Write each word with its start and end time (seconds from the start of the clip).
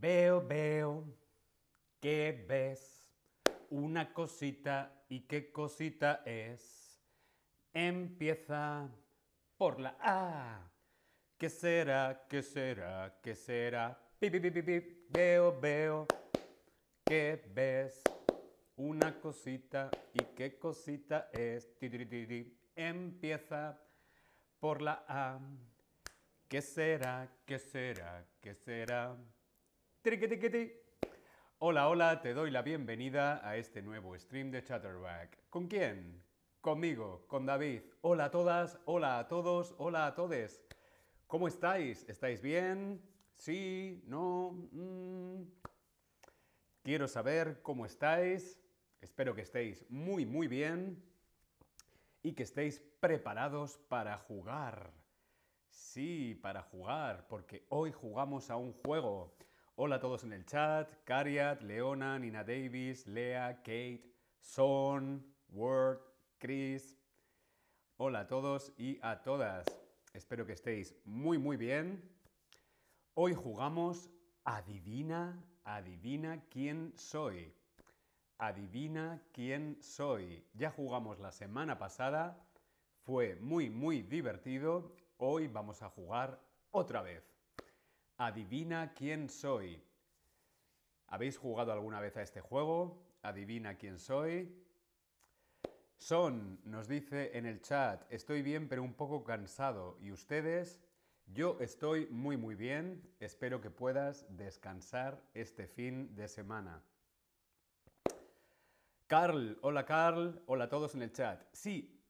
Veo, 0.00 0.40
veo, 0.46 1.04
¿qué 2.00 2.44
ves? 2.48 3.12
Una 3.70 4.12
cosita, 4.14 5.02
¿y 5.08 5.22
qué 5.22 5.50
cosita 5.50 6.22
es? 6.24 7.00
Empieza 7.72 8.88
por 9.56 9.80
la 9.80 9.96
A. 10.00 10.70
¿Qué 11.36 11.50
será? 11.50 12.26
¿Qué 12.28 12.42
será? 12.44 13.18
¿Qué 13.20 13.34
será? 13.34 14.00
Veo, 14.20 15.58
veo, 15.60 16.06
¿qué 17.04 17.44
ves? 17.52 18.00
Una 18.76 19.18
cosita, 19.18 19.90
¿y 20.12 20.22
qué 20.36 20.60
cosita 20.60 21.28
es? 21.32 21.68
Empieza 22.76 23.80
por 24.60 24.80
la 24.80 25.04
A. 25.08 25.40
¿Qué 26.46 26.62
será? 26.62 27.28
¿Qué 27.44 27.58
será? 27.58 28.24
¿Qué 28.40 28.54
será? 28.54 29.16
Hola, 31.58 31.86
hola, 31.90 32.22
te 32.22 32.32
doy 32.32 32.50
la 32.50 32.62
bienvenida 32.62 33.46
a 33.46 33.58
este 33.58 33.82
nuevo 33.82 34.18
stream 34.18 34.50
de 34.50 34.64
Chatterback. 34.64 35.50
¿Con 35.50 35.68
quién? 35.68 36.22
Conmigo, 36.62 37.26
con 37.26 37.44
David. 37.44 37.82
Hola 38.00 38.24
a 38.24 38.30
todas, 38.30 38.78
hola 38.86 39.18
a 39.18 39.28
todos, 39.28 39.74
hola 39.76 40.06
a 40.06 40.14
todes. 40.14 40.62
¿Cómo 41.26 41.46
estáis? 41.46 42.08
¿Estáis 42.08 42.40
bien? 42.40 43.02
¿Sí? 43.36 44.02
¿No? 44.06 44.52
Mm. 44.72 45.42
Quiero 46.82 47.06
saber 47.06 47.60
cómo 47.60 47.84
estáis. 47.84 48.58
Espero 49.02 49.34
que 49.34 49.42
estéis 49.42 49.84
muy, 49.90 50.24
muy 50.24 50.48
bien 50.48 51.04
y 52.22 52.32
que 52.32 52.44
estéis 52.44 52.80
preparados 52.98 53.76
para 53.90 54.16
jugar. 54.16 54.90
Sí, 55.68 56.34
para 56.40 56.62
jugar, 56.62 57.26
porque 57.28 57.66
hoy 57.68 57.92
jugamos 57.92 58.48
a 58.48 58.56
un 58.56 58.72
juego. 58.72 59.36
Hola 59.80 59.94
a 59.94 60.00
todos 60.00 60.24
en 60.24 60.32
el 60.32 60.44
chat, 60.44 60.92
Cariat, 61.04 61.62
Leona, 61.62 62.18
Nina 62.18 62.42
Davis, 62.42 63.06
Lea, 63.06 63.58
Kate, 63.58 64.02
Son, 64.40 65.24
Word, 65.50 66.00
Chris. 66.36 66.98
Hola 67.96 68.22
a 68.22 68.26
todos 68.26 68.72
y 68.76 68.98
a 69.02 69.22
todas. 69.22 69.64
Espero 70.12 70.44
que 70.44 70.54
estéis 70.54 70.96
muy 71.04 71.38
muy 71.38 71.56
bien. 71.56 72.02
Hoy 73.14 73.34
jugamos 73.34 74.10
Adivina, 74.42 75.40
adivina 75.62 76.42
quién 76.50 76.92
soy. 76.96 77.54
Adivina 78.36 79.22
quién 79.32 79.80
soy. 79.80 80.44
Ya 80.54 80.72
jugamos 80.72 81.20
la 81.20 81.30
semana 81.30 81.78
pasada. 81.78 82.44
Fue 83.04 83.36
muy 83.36 83.70
muy 83.70 84.02
divertido. 84.02 84.92
Hoy 85.18 85.46
vamos 85.46 85.82
a 85.82 85.88
jugar 85.88 86.40
otra 86.72 87.00
vez. 87.00 87.37
Adivina 88.20 88.94
quién 88.94 89.28
soy. 89.28 89.80
¿Habéis 91.06 91.38
jugado 91.38 91.72
alguna 91.72 92.00
vez 92.00 92.16
a 92.16 92.22
este 92.22 92.40
juego? 92.40 93.00
Adivina 93.22 93.76
quién 93.76 94.00
soy. 94.00 94.52
Son 95.96 96.58
nos 96.64 96.88
dice 96.88 97.38
en 97.38 97.46
el 97.46 97.62
chat, 97.62 98.04
estoy 98.12 98.42
bien 98.42 98.68
pero 98.68 98.82
un 98.82 98.94
poco 98.94 99.22
cansado. 99.22 99.96
¿Y 100.00 100.10
ustedes? 100.10 100.80
Yo 101.26 101.58
estoy 101.60 102.08
muy 102.10 102.36
muy 102.36 102.56
bien. 102.56 103.08
Espero 103.20 103.60
que 103.60 103.70
puedas 103.70 104.26
descansar 104.36 105.22
este 105.32 105.68
fin 105.68 106.16
de 106.16 106.26
semana. 106.26 106.82
Carl, 109.06 109.56
hola 109.62 109.86
Carl, 109.86 110.42
hola 110.46 110.64
a 110.64 110.68
todos 110.68 110.96
en 110.96 111.02
el 111.02 111.12
chat. 111.12 111.40
Sí, 111.52 112.02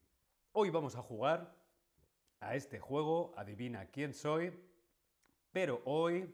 hoy 0.53 0.71
vamos 0.71 0.97
a 0.97 1.03
jugar 1.03 1.55
a 2.41 2.55
este 2.55 2.79
juego, 2.79 3.35
adivina 3.37 3.85
quién 3.91 4.15
soy. 4.15 4.55
Pero 5.53 5.81
hoy 5.87 6.33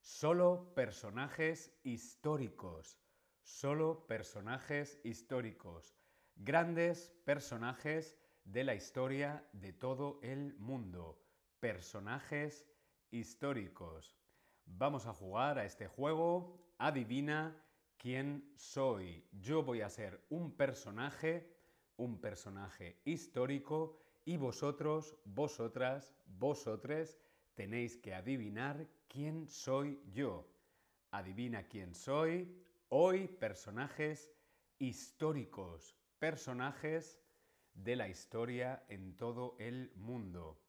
solo 0.00 0.72
personajes 0.74 1.70
históricos, 1.84 2.98
solo 3.42 4.06
personajes 4.06 4.98
históricos, 5.04 5.94
grandes 6.34 7.12
personajes 7.24 8.18
de 8.44 8.64
la 8.64 8.74
historia 8.74 9.46
de 9.52 9.72
todo 9.72 10.18
el 10.22 10.54
mundo, 10.54 11.22
personajes 11.60 12.66
históricos. 13.10 14.16
Vamos 14.64 15.06
a 15.06 15.12
jugar 15.12 15.58
a 15.58 15.64
este 15.64 15.86
juego, 15.86 16.74
adivina 16.78 17.54
quién 17.98 18.50
soy. 18.56 19.24
Yo 19.32 19.62
voy 19.62 19.82
a 19.82 19.90
ser 19.90 20.24
un 20.30 20.56
personaje, 20.56 21.54
un 21.96 22.20
personaje 22.20 23.00
histórico 23.04 23.98
y 24.24 24.36
vosotros, 24.36 25.16
vosotras, 25.24 26.14
vosotres 26.26 27.18
tenéis 27.54 27.96
que 27.96 28.14
adivinar 28.14 28.86
quién 29.08 29.48
soy 29.48 30.00
yo. 30.12 30.48
Adivina 31.10 31.64
quién 31.64 31.94
soy. 31.94 32.48
Hoy 32.88 33.28
personajes 33.28 34.32
históricos, 34.78 35.96
personajes 36.18 37.18
de 37.74 37.96
la 37.96 38.08
historia 38.08 38.84
en 38.88 39.16
todo 39.16 39.56
el 39.58 39.92
mundo. 39.96 40.60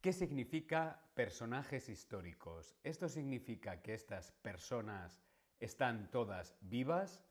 ¿Qué 0.00 0.12
significa 0.12 1.00
personajes 1.14 1.88
históricos? 1.88 2.74
Esto 2.82 3.08
significa 3.08 3.82
que 3.82 3.94
estas 3.94 4.32
personas 4.32 5.22
están 5.60 6.10
todas 6.10 6.56
vivas, 6.60 7.22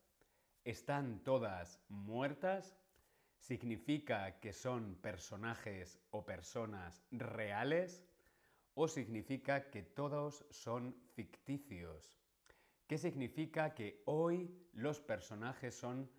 están 0.64 1.22
todas 1.24 1.82
muertas, 1.90 2.78
significa 3.38 4.40
que 4.40 4.54
son 4.54 4.96
personajes 4.96 6.00
o 6.12 6.24
personas 6.26 7.04
reales, 7.12 8.04
o 8.76 8.88
significa 8.88 9.70
que 9.70 9.84
todos 9.84 10.46
son 10.50 10.96
ficticios. 11.14 12.18
¿Qué 12.88 12.98
significa 12.98 13.74
que 13.74 14.02
hoy 14.06 14.68
los 14.74 15.00
personajes 15.00 15.76
son 15.76 16.10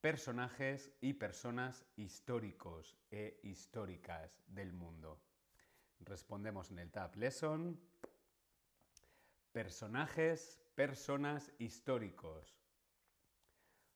personajes 0.00 0.92
y 1.00 1.12
personas 1.12 1.84
históricos 1.96 2.96
e 3.10 3.40
históricas 3.42 4.42
del 4.46 4.72
mundo? 4.72 5.20
Respondemos 6.00 6.70
en 6.70 6.80
el 6.80 6.90
Tab 6.90 7.16
Lesson. 7.16 7.80
Personajes, 9.52 10.60
personas 10.74 11.52
históricos. 11.58 12.56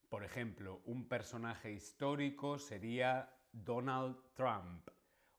Por 0.08 0.24
ejemplo, 0.24 0.80
un 0.86 1.06
personaje 1.06 1.72
histórico 1.72 2.58
sería 2.58 3.32
Donald 3.52 4.16
Trump. 4.34 4.88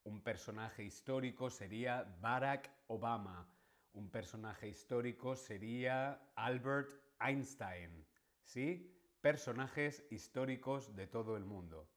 Un 0.04 0.22
personaje 0.22 0.84
histórico 0.84 1.50
sería 1.50 2.04
Barack 2.22 2.72
Obama. 2.88 3.48
Un 3.94 4.10
personaje 4.10 4.68
histórico 4.68 5.36
sería 5.36 6.20
Albert 6.36 6.92
Einstein. 7.20 8.06
¿Sí? 8.44 8.98
Personajes 9.22 10.04
históricos 10.10 10.96
de 10.96 11.06
todo 11.06 11.38
el 11.38 11.46
mundo. 11.46 11.88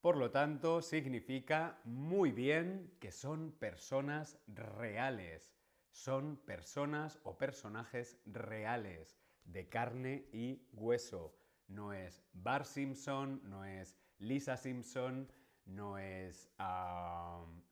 Por 0.00 0.16
lo 0.16 0.30
tanto, 0.30 0.80
significa 0.80 1.80
muy 1.84 2.30
bien 2.30 2.96
que 3.00 3.10
son 3.10 3.52
personas 3.52 4.38
reales. 4.46 5.56
Son 5.90 6.36
personas 6.36 7.18
o 7.24 7.36
personajes 7.36 8.20
reales, 8.26 9.18
de 9.44 9.68
carne 9.68 10.28
y 10.32 10.68
hueso. 10.72 11.36
No 11.66 11.92
es 11.92 12.22
Bar 12.32 12.64
Simpson, 12.64 13.40
no 13.44 13.64
es 13.64 13.96
Lisa 14.18 14.56
Simpson, 14.56 15.30
no 15.74 15.98
es 15.98 16.50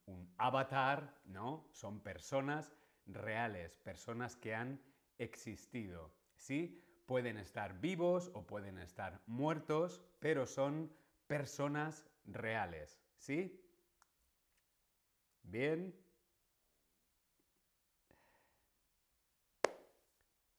un 0.06 0.34
avatar, 0.38 1.20
¿no? 1.26 1.68
Son 1.72 2.00
personas 2.00 2.74
reales, 3.06 3.76
personas 3.78 4.36
que 4.36 4.54
han 4.54 4.80
existido. 5.18 6.12
¿Sí? 6.36 6.82
Pueden 7.06 7.36
estar 7.36 7.80
vivos 7.80 8.30
o 8.34 8.46
pueden 8.46 8.78
estar 8.78 9.20
muertos, 9.26 10.02
pero 10.18 10.46
son 10.46 10.90
personas 11.26 12.06
reales. 12.24 13.02
¿Sí? 13.16 13.60
Bien. 15.42 15.94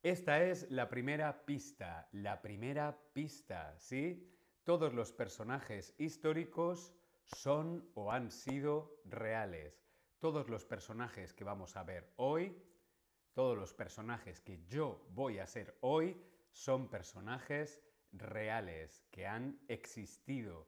Esta 0.03 0.43
es 0.43 0.69
la 0.71 0.89
primera 0.89 1.45
pista, 1.45 2.09
la 2.11 2.41
primera 2.41 2.99
pista, 3.13 3.77
¿sí? 3.77 4.27
Todos 4.63 4.93
los 4.93 5.11
personajes 5.11 5.93
históricos 5.99 6.91
son 7.35 7.89
o 7.95 8.11
han 8.11 8.31
sido 8.31 9.01
reales. 9.05 9.83
Todos 10.19 10.49
los 10.49 10.65
personajes 10.65 11.33
que 11.33 11.43
vamos 11.43 11.75
a 11.75 11.83
ver 11.83 12.13
hoy, 12.17 12.55
todos 13.33 13.57
los 13.57 13.73
personajes 13.73 14.39
que 14.39 14.63
yo 14.67 15.05
voy 15.09 15.39
a 15.39 15.47
ser 15.47 15.77
hoy, 15.81 16.21
son 16.51 16.89
personajes 16.89 17.81
reales 18.11 19.03
que 19.09 19.25
han 19.25 19.59
existido, 19.67 20.67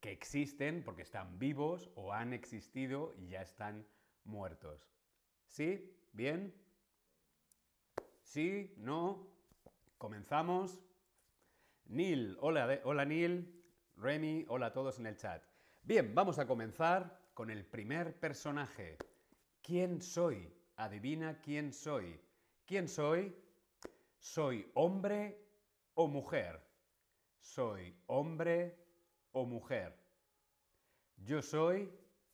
que 0.00 0.12
existen 0.12 0.84
porque 0.84 1.02
están 1.02 1.38
vivos 1.38 1.90
o 1.94 2.12
han 2.12 2.32
existido 2.32 3.14
y 3.16 3.28
ya 3.28 3.42
están 3.42 3.86
muertos. 4.24 4.88
¿Sí? 5.46 5.96
¿Bien? 6.12 6.54
¿Sí? 8.22 8.74
¿No? 8.76 9.28
¿Comenzamos? 9.98 10.80
Neil, 11.86 12.36
hola, 12.40 12.80
hola 12.84 13.04
Neil. 13.04 13.63
Remy, 13.96 14.44
hola 14.48 14.66
a 14.66 14.72
todos 14.72 14.98
en 14.98 15.06
el 15.06 15.16
chat. 15.16 15.42
Bien, 15.82 16.14
vamos 16.14 16.38
a 16.38 16.46
comenzar 16.46 17.30
con 17.32 17.50
el 17.50 17.64
primer 17.64 18.18
personaje. 18.18 18.98
¿Quién 19.62 20.02
soy? 20.02 20.52
Adivina 20.76 21.40
quién 21.40 21.72
soy. 21.72 22.20
¿Quién 22.66 22.88
soy? 22.88 23.34
¿Soy 24.18 24.70
hombre 24.74 25.38
o 25.94 26.08
mujer? 26.08 26.60
¿Soy 27.38 27.96
hombre 28.06 28.76
o 29.32 29.46
mujer? 29.46 29.96
¿Yo 31.16 31.40
soy 31.40 31.90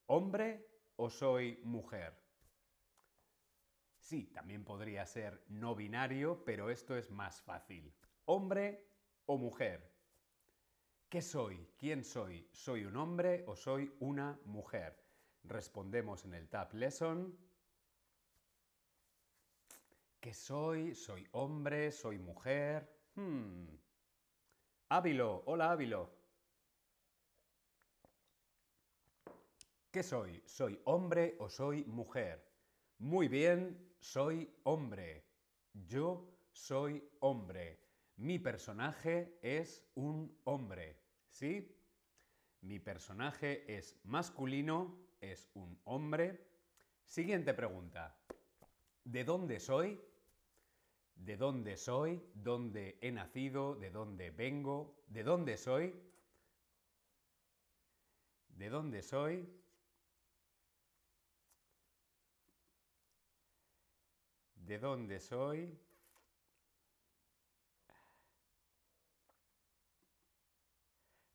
hombre 0.06 0.66
o 0.96 1.10
soy 1.10 1.60
mujer? 1.64 2.14
Sí, 3.98 4.24
también 4.32 4.64
podría 4.64 5.04
ser 5.04 5.44
no 5.48 5.74
binario, 5.74 6.42
pero 6.44 6.70
esto 6.70 6.96
es 6.96 7.10
más 7.10 7.42
fácil. 7.42 7.94
¿Hombre 8.24 8.88
o 9.26 9.36
mujer? 9.36 9.89
¿Qué 11.10 11.22
soy? 11.22 11.66
¿Quién 11.76 12.04
soy? 12.04 12.46
¿Soy 12.52 12.84
un 12.84 12.96
hombre 12.96 13.42
o 13.48 13.56
soy 13.56 13.92
una 13.98 14.38
mujer? 14.44 14.96
Respondemos 15.42 16.24
en 16.24 16.34
el 16.34 16.48
Tab 16.48 16.72
Lesson. 16.72 17.36
¿Qué 20.20 20.32
soy? 20.32 20.94
¿Soy 20.94 21.26
hombre? 21.32 21.90
¿Soy 21.90 22.16
mujer? 22.16 22.88
Hmm. 23.16 23.66
Ávilo, 24.90 25.42
hola 25.46 25.72
Ávilo. 25.72 26.12
¿Qué 29.90 30.04
soy? 30.04 30.40
¿Soy 30.46 30.80
hombre 30.84 31.34
o 31.40 31.48
soy 31.48 31.84
mujer? 31.86 32.48
Muy 32.98 33.26
bien, 33.26 33.96
soy 33.98 34.48
hombre. 34.62 35.24
Yo 35.72 36.32
soy 36.52 37.02
hombre. 37.18 37.80
Mi 38.14 38.38
personaje 38.38 39.40
es 39.42 39.82
un 39.96 40.38
hombre. 40.44 40.99
¿Sí? 41.30 41.76
Mi 42.60 42.78
personaje 42.78 43.64
es 43.76 43.98
masculino, 44.04 44.98
es 45.20 45.48
un 45.54 45.80
hombre. 45.84 46.46
Siguiente 47.04 47.54
pregunta. 47.54 48.16
¿De 49.04 49.24
dónde 49.24 49.58
soy? 49.60 50.00
¿De 51.14 51.36
dónde 51.36 51.76
soy? 51.76 52.22
¿Dónde 52.34 52.98
he 53.00 53.10
nacido? 53.12 53.74
¿De 53.74 53.90
dónde 53.90 54.30
vengo? 54.30 55.02
¿De 55.06 55.22
dónde 55.22 55.56
soy? 55.56 55.94
¿De 58.48 58.68
dónde 58.68 59.02
soy? 59.02 59.48
¿De 64.54 64.78
dónde 64.78 65.18
soy? 65.20 65.78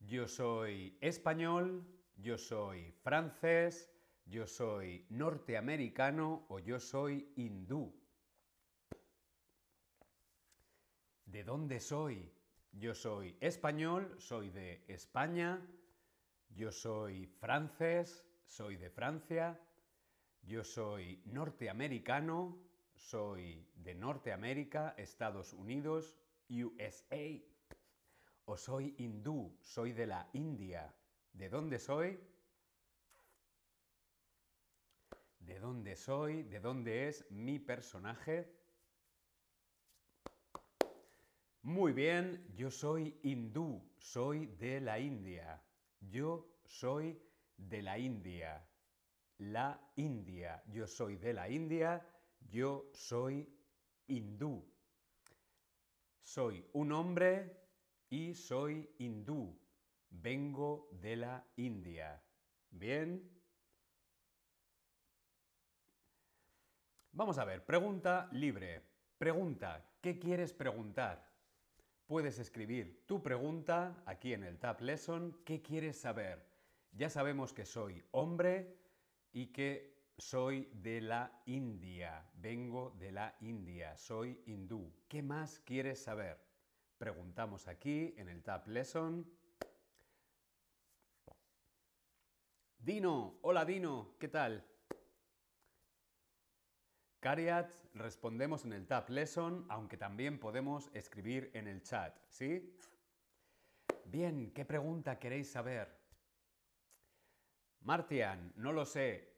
Yo 0.07 0.27
soy 0.27 0.95
español, 1.01 1.83
yo 2.17 2.37
soy 2.37 2.91
francés, 3.01 3.91
yo 4.25 4.45
soy 4.45 5.03
norteamericano 5.09 6.45
o 6.49 6.59
yo 6.59 6.79
soy 6.79 7.33
hindú. 7.35 7.91
¿De 11.25 11.43
dónde 11.43 11.79
soy? 11.79 12.31
Yo 12.71 12.93
soy 12.93 13.35
español, 13.39 14.15
soy 14.19 14.51
de 14.51 14.85
España, 14.87 15.59
yo 16.49 16.71
soy 16.71 17.25
francés, 17.25 18.23
soy 18.43 18.75
de 18.75 18.91
Francia, 18.91 19.59
yo 20.43 20.63
soy 20.63 21.23
norteamericano, 21.25 22.59
soy 22.93 23.67
de 23.73 23.95
Norteamérica, 23.95 24.93
Estados 24.97 25.51
Unidos, 25.51 26.15
USA 26.47 27.54
o 28.45 28.57
soy 28.57 28.95
hindú, 28.97 29.57
soy 29.61 29.93
de 29.93 30.07
la 30.07 30.29
India. 30.33 30.93
¿De 31.33 31.49
dónde 31.49 31.79
soy? 31.79 32.19
¿De 35.39 35.59
dónde 35.59 35.95
soy? 35.95 36.43
¿De 36.43 36.59
dónde 36.59 37.07
es 37.07 37.29
mi 37.31 37.59
personaje? 37.59 38.51
Muy 41.63 41.93
bien, 41.93 42.45
yo 42.55 42.69
soy 42.69 43.19
hindú, 43.23 43.81
soy 43.97 44.45
de 44.45 44.79
la 44.79 44.99
India. 44.99 45.61
Yo 45.99 46.59
soy 46.65 47.19
de 47.57 47.81
la 47.81 47.97
India. 47.97 48.67
La 49.39 49.91
India. 49.95 50.63
Yo 50.67 50.87
soy 50.87 51.17
de 51.17 51.33
la 51.33 51.49
India, 51.49 52.07
yo 52.39 52.89
soy 52.93 53.51
hindú. 54.07 54.63
Soy 56.21 56.65
un 56.73 56.91
hombre 56.91 57.64
y 58.15 58.33
soy 58.33 58.89
hindú. 58.97 59.59
Vengo 60.09 60.87
de 61.01 61.17
la 61.17 61.45
India. 61.57 62.23
¿Bien? 62.69 63.29
Vamos 67.11 67.37
a 67.37 67.43
ver, 67.43 67.65
pregunta 67.65 68.29
libre. 68.31 68.81
Pregunta, 69.17 69.85
¿qué 69.99 70.17
quieres 70.17 70.53
preguntar? 70.53 71.29
Puedes 72.07 72.39
escribir 72.39 73.03
tu 73.05 73.21
pregunta 73.21 74.01
aquí 74.05 74.31
en 74.31 74.43
el 74.43 74.59
Tab 74.59 74.79
Lesson. 74.79 75.41
¿Qué 75.43 75.61
quieres 75.61 75.99
saber? 75.99 76.47
Ya 76.93 77.09
sabemos 77.09 77.51
que 77.51 77.65
soy 77.65 78.01
hombre 78.11 78.77
y 79.33 79.47
que 79.47 80.05
soy 80.17 80.69
de 80.71 81.01
la 81.01 81.41
India. 81.47 82.25
Vengo 82.35 82.95
de 82.97 83.11
la 83.11 83.35
India. 83.41 83.97
Soy 83.97 84.41
hindú. 84.45 84.93
¿Qué 85.09 85.21
más 85.21 85.59
quieres 85.59 86.01
saber? 86.01 86.44
Preguntamos 87.05 87.67
aquí 87.67 88.15
en 88.17 88.29
el 88.29 88.41
Tab 88.41 88.67
Lesson. 88.67 89.31
Dino, 92.79 93.37
hola 93.43 93.63
Dino, 93.63 94.15
¿qué 94.17 94.27
tal? 94.27 94.65
Cariat, 97.19 97.69
respondemos 97.93 98.65
en 98.65 98.73
el 98.73 98.87
Tab 98.87 99.07
Lesson, 99.11 99.67
aunque 99.69 99.97
también 99.97 100.39
podemos 100.39 100.89
escribir 100.95 101.51
en 101.53 101.67
el 101.67 101.83
chat, 101.83 102.17
¿sí? 102.27 102.75
Bien, 104.05 104.51
¿qué 104.51 104.65
pregunta 104.65 105.19
queréis 105.19 105.51
saber? 105.51 105.95
Martian, 107.81 108.51
no 108.55 108.71
lo 108.71 108.83
sé. 108.83 109.37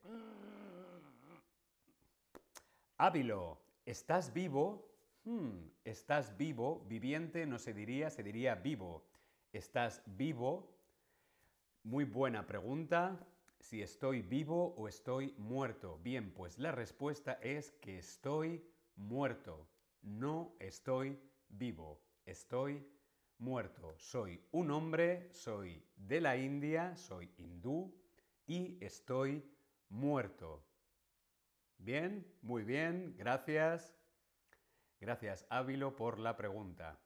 Ávilo, 2.98 3.60
¿estás 3.86 4.32
vivo? 4.32 4.87
Hmm, 5.28 5.72
¿estás 5.84 6.38
vivo? 6.38 6.86
Viviente 6.88 7.46
no 7.46 7.60
se 7.60 7.74
diría, 7.74 8.10
se 8.10 8.24
diría 8.24 8.56
vivo. 8.56 9.04
¿Estás 9.52 10.02
vivo? 10.06 10.74
Muy 11.84 12.06
buena 12.06 12.48
pregunta. 12.48 13.28
Si 13.60 13.82
estoy 13.82 14.22
vivo 14.22 14.74
o 14.78 14.88
estoy 14.88 15.34
muerto. 15.38 16.00
Bien, 16.02 16.32
pues 16.34 16.58
la 16.58 16.72
respuesta 16.72 17.34
es 17.42 17.72
que 17.82 17.98
estoy 17.98 18.64
muerto. 18.96 19.68
No 20.02 20.56
estoy 20.60 21.20
vivo. 21.50 22.00
Estoy 22.26 22.88
muerto. 23.38 23.96
Soy 23.98 24.42
un 24.52 24.72
hombre, 24.72 25.28
soy 25.34 25.84
de 25.98 26.22
la 26.22 26.38
India, 26.38 26.96
soy 26.96 27.30
hindú 27.36 27.94
y 28.46 28.78
estoy 28.80 29.44
muerto. 29.90 30.64
Bien, 31.78 32.26
muy 32.42 32.64
bien, 32.64 33.14
gracias. 33.18 33.97
Gracias, 35.00 35.46
Ávilo, 35.50 35.96
por 35.96 36.18
la 36.18 36.36
pregunta. 36.36 37.00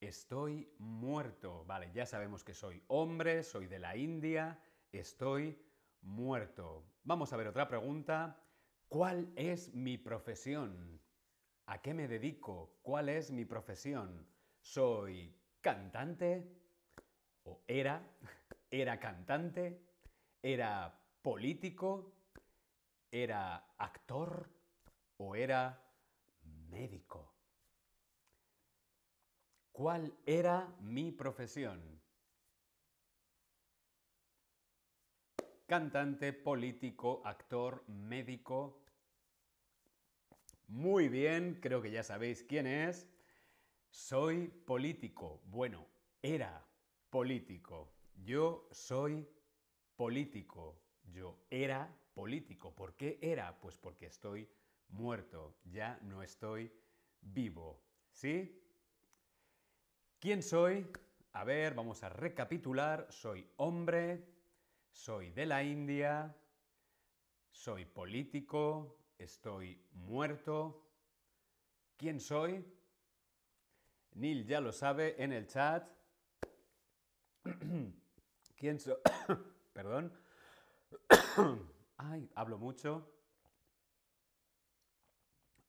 Estoy 0.00 0.68
muerto. 0.78 1.64
Vale, 1.66 1.92
ya 1.92 2.04
sabemos 2.04 2.42
que 2.42 2.52
soy 2.52 2.82
hombre, 2.88 3.44
soy 3.44 3.68
de 3.68 3.78
la 3.78 3.96
India, 3.96 4.60
estoy 4.90 5.56
muerto. 6.02 6.84
Vamos 7.04 7.32
a 7.32 7.36
ver 7.36 7.46
otra 7.46 7.68
pregunta. 7.68 8.42
¿Cuál 8.88 9.32
es 9.36 9.72
mi 9.72 9.98
profesión? 9.98 11.00
¿A 11.66 11.80
qué 11.80 11.94
me 11.94 12.08
dedico? 12.08 12.78
¿Cuál 12.82 13.08
es 13.08 13.30
mi 13.30 13.44
profesión? 13.44 14.26
¿Soy 14.60 15.32
cantante? 15.60 16.60
¿O 17.44 17.62
era? 17.68 18.02
¿Era 18.70 18.98
cantante? 18.98 19.80
¿Era 20.42 21.00
político? 21.22 22.12
¿Era 23.12 23.74
actor? 23.78 24.50
¿O 25.18 25.34
era 25.36 25.85
médico. 26.70 27.34
¿Cuál 29.72 30.16
era 30.24 30.74
mi 30.80 31.12
profesión? 31.12 32.00
Cantante, 35.66 36.32
político, 36.32 37.20
actor, 37.24 37.84
médico. 37.88 38.82
Muy 40.68 41.08
bien, 41.08 41.58
creo 41.60 41.82
que 41.82 41.90
ya 41.90 42.02
sabéis 42.02 42.42
quién 42.42 42.66
es. 42.66 43.06
Soy 43.90 44.48
político. 44.48 45.42
Bueno, 45.46 45.86
era 46.22 46.66
político. 47.10 47.92
Yo 48.24 48.68
soy 48.70 49.28
político. 49.96 50.80
Yo 51.04 51.38
era 51.50 51.94
político. 52.14 52.74
¿Por 52.74 52.96
qué 52.96 53.18
era? 53.20 53.60
Pues 53.60 53.76
porque 53.76 54.06
estoy 54.06 54.48
muerto, 54.88 55.56
ya 55.64 55.98
no 56.02 56.22
estoy 56.22 56.72
vivo. 57.20 57.82
¿Sí? 58.10 58.62
¿Quién 60.18 60.42
soy? 60.42 60.90
A 61.32 61.44
ver, 61.44 61.74
vamos 61.74 62.02
a 62.02 62.08
recapitular. 62.08 63.06
Soy 63.10 63.46
hombre, 63.56 64.24
soy 64.90 65.30
de 65.30 65.46
la 65.46 65.62
India, 65.62 66.34
Soy 67.56 67.86
político, 67.86 68.98
estoy 69.16 69.80
muerto. 69.92 70.90
¿Quién 71.96 72.20
soy? 72.20 72.62
Neil 74.12 74.46
ya 74.46 74.60
lo 74.60 74.72
sabe 74.72 75.20
en 75.22 75.32
el 75.32 75.46
chat. 75.46 75.88
¿Quién 78.56 78.78
soy? 78.78 78.96
Perdón. 79.72 80.12
Ay, 81.96 82.30
hablo 82.34 82.58
mucho. 82.58 83.15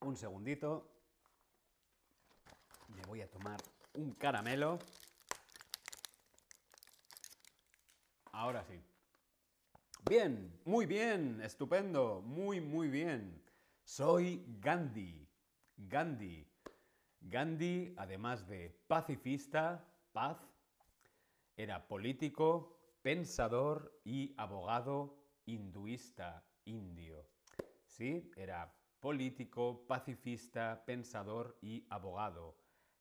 Un 0.02 0.16
segundito. 0.16 0.88
Me 2.88 3.02
voy 3.04 3.22
a 3.22 3.30
tomar 3.30 3.58
un 3.96 4.14
caramelo. 4.14 4.80
Ahora 8.32 8.64
sí. 8.64 8.80
Bien, 10.08 10.62
muy 10.64 10.86
bien, 10.86 11.42
estupendo, 11.42 12.22
muy, 12.22 12.62
muy 12.62 12.88
bien. 12.88 13.44
Soy 13.84 14.46
Gandhi. 14.60 15.28
Gandhi. 15.76 16.48
Gandhi, 17.20 17.94
además 17.98 18.48
de 18.48 18.70
pacifista, 18.88 19.84
paz, 20.14 20.38
era 21.58 21.88
político, 21.88 22.78
pensador 23.02 24.00
y 24.06 24.34
abogado 24.38 25.18
hinduista, 25.46 26.46
indio. 26.66 27.28
¿Sí? 27.86 28.32
Era 28.36 28.77
político, 29.00 29.86
pacifista, 29.88 30.84
pensador 30.86 31.58
y 31.62 31.86
abogado. 31.90 32.58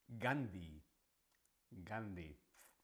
Gandhi. 0.09 0.83
Gandhi. 1.71 2.39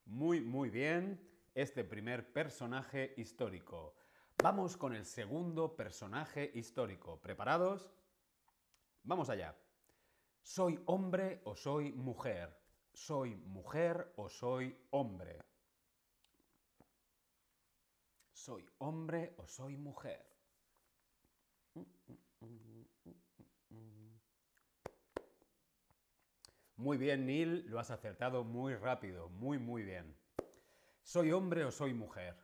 Muy, 0.07 0.41
muy 0.41 0.71
bien 0.71 1.21
este 1.55 1.85
primer 1.85 2.33
personaje 2.33 3.15
histórico. 3.17 3.95
Vamos 4.43 4.77
con 4.77 4.95
el 4.95 5.05
segundo 5.05 5.77
personaje 5.77 6.51
histórico. 6.55 7.21
¿Preparados? 7.21 7.93
Vamos 9.05 9.29
allá. 9.31 9.57
¿Soy 10.43 10.83
hombre 10.87 11.41
o 11.45 11.55
soy 11.55 11.93
mujer? 11.93 12.59
¿Soy 12.93 13.37
mujer 13.37 14.13
o 14.17 14.29
soy 14.29 14.77
hombre? 14.91 15.41
¿Soy 18.33 18.67
hombre 18.79 19.35
o 19.39 19.47
soy 19.47 19.77
mujer? 19.77 20.27
Muy 26.83 26.99
bien, 26.99 27.27
Neil, 27.27 27.65
lo 27.69 27.79
has 27.79 27.93
acertado 27.93 28.43
muy 28.43 28.75
rápido, 28.75 29.29
muy, 29.29 29.57
muy 29.57 29.85
bien. 29.85 30.17
¿Soy 31.05 31.31
hombre 31.31 31.65
o 31.65 31.71
soy 31.71 31.95
mujer? 31.95 32.37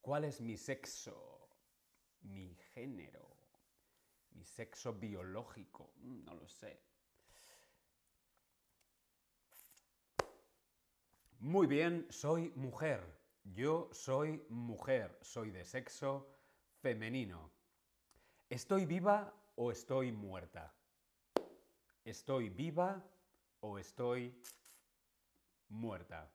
¿Cuál 0.00 0.24
es 0.24 0.40
mi 0.40 0.56
sexo? 0.56 1.50
¿Mi 2.22 2.54
género? 2.72 3.36
¿Mi 4.30 4.46
sexo 4.46 4.94
biológico? 4.94 5.92
Mm, 5.98 6.24
no 6.24 6.34
lo 6.34 6.48
sé. 6.48 6.80
Muy 11.40 11.66
bien, 11.66 12.06
soy 12.08 12.52
mujer. 12.56 13.04
Yo 13.44 13.90
soy 13.92 14.46
mujer. 14.48 15.18
Soy 15.20 15.50
de 15.50 15.66
sexo 15.66 16.26
femenino. 16.80 17.52
¿Estoy 18.48 18.86
viva 18.86 19.34
o 19.56 19.70
estoy 19.70 20.10
muerta? 20.10 20.74
¿Estoy 22.04 22.48
viva 22.48 23.00
o 23.60 23.78
estoy 23.78 24.36
muerta? 25.68 26.28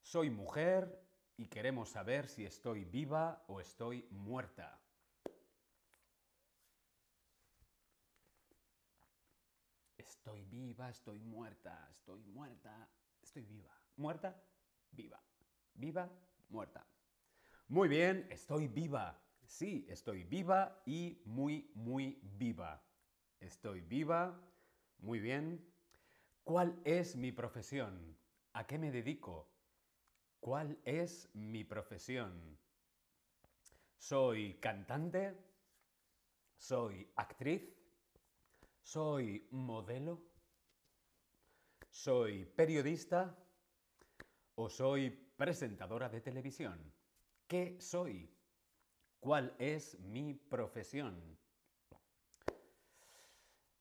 Soy 0.00 0.30
mujer 0.30 1.06
y 1.36 1.46
queremos 1.46 1.90
saber 1.90 2.28
si 2.28 2.46
estoy 2.46 2.84
viva 2.86 3.44
o 3.48 3.60
estoy 3.60 4.06
muerta. 4.10 4.80
Estoy 9.98 10.44
viva, 10.44 10.88
estoy 10.88 11.18
muerta, 11.20 11.86
estoy 11.90 12.22
muerta, 12.22 12.88
estoy 13.22 13.44
viva. 13.44 13.78
¿Muerta? 13.96 14.34
Viva. 14.92 15.22
Viva, 15.74 16.10
muerta. 16.48 16.86
Muy 17.68 17.88
bien, 17.88 18.26
estoy 18.30 18.68
viva. 18.68 19.20
Sí, 19.44 19.84
estoy 19.90 20.24
viva 20.24 20.82
y 20.86 21.20
muy, 21.26 21.70
muy 21.74 22.18
viva. 22.22 22.85
Estoy 23.40 23.80
viva. 23.80 24.40
Muy 24.98 25.20
bien. 25.20 25.64
¿Cuál 26.44 26.80
es 26.84 27.16
mi 27.16 27.32
profesión? 27.32 28.16
¿A 28.52 28.66
qué 28.66 28.78
me 28.78 28.90
dedico? 28.90 29.48
¿Cuál 30.40 30.78
es 30.84 31.28
mi 31.34 31.64
profesión? 31.64 32.58
¿Soy 33.98 34.54
cantante? 34.60 35.36
¿Soy 36.56 37.10
actriz? 37.16 37.76
¿Soy 38.82 39.48
modelo? 39.50 40.22
¿Soy 41.90 42.44
periodista? 42.44 43.36
¿O 44.54 44.70
soy 44.70 45.10
presentadora 45.10 46.08
de 46.08 46.20
televisión? 46.20 46.92
¿Qué 47.46 47.80
soy? 47.80 48.32
¿Cuál 49.18 49.54
es 49.58 49.98
mi 50.00 50.34
profesión? 50.34 51.38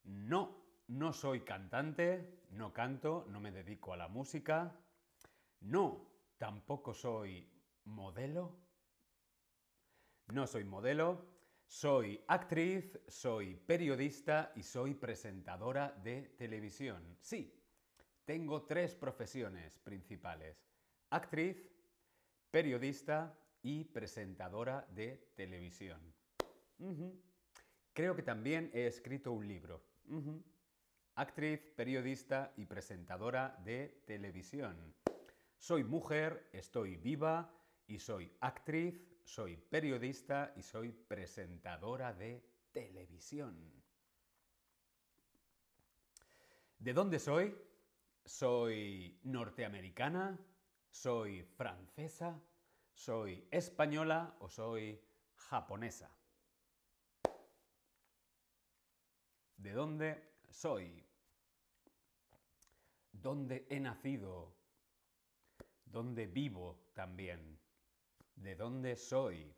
No, 0.06 0.66
no 0.88 1.14
soy 1.14 1.42
cantante, 1.42 2.46
no 2.52 2.74
canto, 2.74 3.26
no 3.30 3.40
me 3.40 3.52
dedico 3.52 3.94
a 3.94 3.98
la 3.98 4.08
música. 4.08 4.80
No, 5.62 6.12
tampoco 6.38 6.94
soy 6.94 7.50
modelo. 7.86 8.58
No 10.28 10.48
soy 10.48 10.64
modelo, 10.64 11.26
soy 11.68 12.24
actriz, 12.28 13.00
soy 13.08 13.56
periodista 13.56 14.52
y 14.56 14.64
soy 14.64 14.94
presentadora 14.96 15.92
de 16.04 16.36
televisión. 16.38 17.18
Sí, 17.20 17.62
tengo 18.26 18.64
tres 18.64 18.96
profesiones 18.96 19.78
principales. 19.80 20.66
Actriz, 21.12 21.70
periodista 22.50 23.38
y 23.62 23.84
presentadora 23.84 24.88
de 24.92 25.32
televisión. 25.36 26.00
Creo 27.94 28.16
que 28.16 28.24
también 28.24 28.72
he 28.74 28.88
escrito 28.88 29.32
un 29.32 29.48
libro. 29.48 29.95
Actriz, 31.16 31.72
periodista 31.76 32.54
y 32.58 32.66
presentadora 32.66 33.58
de 33.64 34.04
televisión. 34.06 34.94
Soy 35.58 35.84
mujer, 35.84 36.50
estoy 36.54 36.98
viva 36.98 37.52
y 37.88 38.00
soy 38.00 38.32
actriz, 38.42 39.02
soy 39.24 39.58
periodista 39.58 40.54
y 40.56 40.62
soy 40.62 40.92
presentadora 40.92 42.14
de 42.14 42.44
televisión. 42.72 43.84
¿De 46.78 46.94
dónde 46.94 47.20
soy? 47.20 47.56
¿Soy 48.24 49.20
norteamericana? 49.24 50.38
¿Soy 50.92 51.44
francesa? 51.44 52.40
¿Soy 52.94 53.48
española 53.52 54.36
o 54.40 54.50
soy 54.50 55.02
japonesa? 55.36 56.15
¿De 59.58 59.72
dónde 59.72 60.24
soy? 60.50 61.04
¿Dónde 63.12 63.66
he 63.70 63.80
nacido? 63.80 64.54
¿Dónde 65.86 66.28
vivo 66.28 66.90
también? 66.94 67.60
¿De 68.36 68.56
dónde 68.56 68.96
soy? 68.96 69.56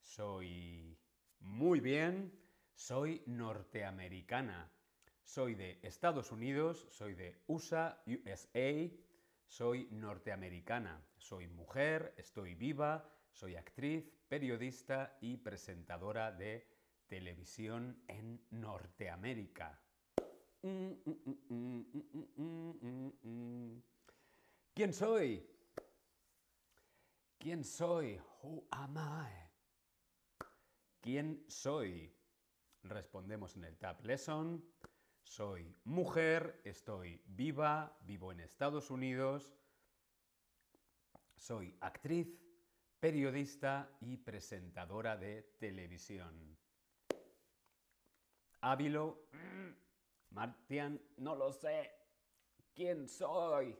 Soy 0.00 0.96
muy 1.40 1.80
bien, 1.80 2.32
soy 2.74 3.22
norteamericana. 3.26 4.70
Soy 5.22 5.54
de 5.54 5.78
Estados 5.82 6.32
Unidos, 6.32 6.86
soy 6.90 7.14
de 7.14 7.42
USA, 7.46 8.02
USA, 8.06 8.90
soy 9.46 9.88
norteamericana. 9.90 11.02
Soy 11.16 11.48
mujer, 11.48 12.14
estoy 12.16 12.54
viva, 12.54 13.08
soy 13.32 13.56
actriz, 13.56 14.04
periodista 14.28 15.16
y 15.20 15.36
presentadora 15.36 16.32
de 16.32 16.69
televisión 17.10 18.04
en 18.06 18.40
Norteamérica. 18.50 19.82
¿Quién 24.72 24.92
soy? 24.92 25.44
¿Quién 27.36 27.64
soy? 27.64 28.20
Who 28.42 28.64
am 28.70 28.96
I? 28.96 30.44
¿Quién 31.00 31.44
soy? 31.48 32.14
Respondemos 32.84 33.56
en 33.56 33.64
el 33.64 33.76
Tab 33.76 34.04
Lesson. 34.04 34.64
Soy 35.24 35.74
mujer, 35.84 36.62
estoy 36.64 37.20
viva, 37.26 37.98
vivo 38.02 38.30
en 38.30 38.38
Estados 38.38 38.88
Unidos. 38.88 39.52
Soy 41.34 41.76
actriz, 41.80 42.40
periodista 43.00 43.90
y 44.00 44.16
presentadora 44.16 45.16
de 45.16 45.42
televisión. 45.58 46.56
Ávilo, 48.62 49.28
mm, 49.32 50.34
Martian, 50.34 51.00
no 51.16 51.34
lo 51.34 51.52
sé. 51.52 51.90
¿Quién 52.74 53.08
soy? 53.08 53.76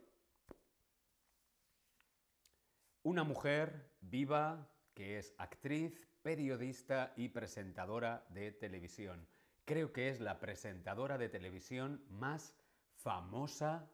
Una 3.03 3.25
mujer 3.25 3.93
viva 4.01 4.69
que 4.95 5.19
es 5.19 5.35
actriz, 5.39 6.09
periodista 6.23 7.13
y 7.17 7.29
presentadora 7.29 8.27
de 8.31 8.53
televisión. 8.53 9.27
Creo 9.65 9.93
que 9.93 10.09
es 10.09 10.21
la 10.21 10.41
presentadora 10.41 11.17
de 11.17 11.29
televisión 11.29 12.05
más 12.11 12.55
famosa 12.97 13.89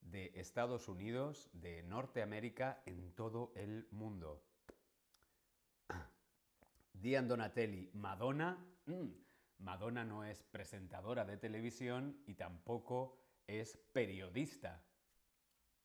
de 0.00 0.32
Estados 0.34 0.88
Unidos, 0.88 1.48
de 1.52 1.82
Norteamérica, 1.82 2.82
en 2.84 3.12
todo 3.14 3.52
el 3.56 3.86
mundo. 3.90 4.42
Diane 6.92 7.28
Donatelli, 7.28 7.90
Madonna. 7.94 8.58
Mm, 8.86 9.23
Madonna 9.58 10.04
no 10.04 10.24
es 10.24 10.42
presentadora 10.42 11.24
de 11.24 11.36
televisión 11.36 12.22
y 12.26 12.34
tampoco 12.34 13.18
es 13.46 13.76
periodista. 13.92 14.82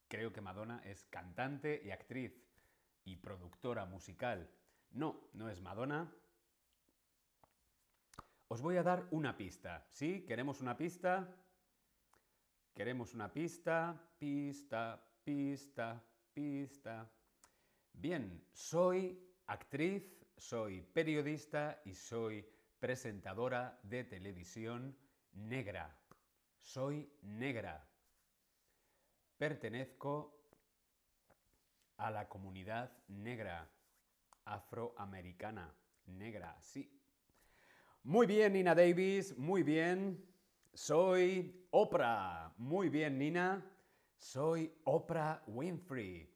Creo 0.07 0.33
que 0.33 0.41
Madonna 0.41 0.81
es 0.85 1.05
cantante 1.05 1.81
y 1.83 1.91
actriz 1.91 2.33
y 3.05 3.15
productora 3.17 3.85
musical. 3.85 4.49
No, 4.91 5.29
no 5.33 5.49
es 5.49 5.61
Madonna. 5.61 6.11
Os 8.47 8.61
voy 8.61 8.77
a 8.77 8.83
dar 8.83 9.07
una 9.11 9.37
pista. 9.37 9.85
¿Sí? 9.89 10.25
¿Queremos 10.27 10.61
una 10.61 10.75
pista? 10.75 11.35
Queremos 12.73 13.13
una 13.13 13.31
pista, 13.31 13.95
pista, 14.17 14.99
pista, 15.23 16.03
pista. 16.33 17.11
Bien, 17.93 18.43
soy 18.51 19.19
actriz, 19.45 20.03
soy 20.37 20.81
periodista 20.81 21.81
y 21.85 21.93
soy 21.93 22.45
presentadora 22.79 23.79
de 23.83 24.03
televisión 24.03 24.97
negra. 25.33 25.95
Soy 26.59 27.11
negra. 27.21 27.87
Pertenezco 29.37 30.39
a 31.97 32.11
la 32.11 32.27
comunidad 32.27 32.91
negra, 33.07 33.69
afroamericana, 34.45 35.73
negra, 36.05 36.57
sí. 36.61 36.89
Muy 38.03 38.25
bien, 38.25 38.53
Nina 38.53 38.73
Davis, 38.73 39.37
muy 39.37 39.63
bien. 39.63 40.25
Soy 40.73 41.67
Oprah. 41.71 42.53
Muy 42.57 42.89
bien, 42.89 43.17
Nina. 43.17 43.65
Soy 44.17 44.73
Oprah 44.85 45.43
Winfrey. 45.47 46.33